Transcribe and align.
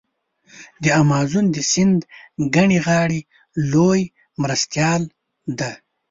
د 0.83 0.85
امازون 1.03 1.45
د 1.51 1.57
سیند 1.71 1.99
کیڼې 2.53 2.79
غاړي 2.87 3.21
لوی 3.73 4.01
مرستیال 4.41 5.01
دی. 5.59 5.71